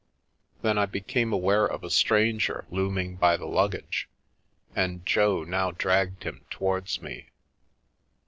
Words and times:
Then 0.63 0.79
I 0.79 0.87
became 0.87 1.31
aware 1.31 1.63
of 1.67 1.83
a 1.83 1.91
stranger 1.91 2.65
looming 2.71 3.17
by 3.17 3.37
the 3.37 3.45
luggage, 3.45 4.09
and 4.75 5.05
Jo 5.05 5.43
now 5.43 5.69
dragged 5.69 6.23
him 6.23 6.43
towards 6.49 7.03
me. 7.03 7.29